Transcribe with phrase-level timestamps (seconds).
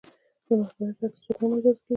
[0.47, 1.89] له محاکمې پرته هیڅوک نه مجازات کیږي.